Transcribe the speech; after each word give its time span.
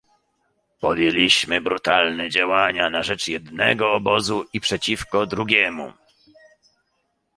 Podjęliśmy 0.79 1.61
brutalne 1.61 2.29
działania 2.29 2.89
na 2.89 3.03
rzecz 3.03 3.27
jednego 3.27 3.93
obozu 3.93 4.45
i 4.53 4.59
przeciwko 4.61 5.25
drugiemu 5.25 5.93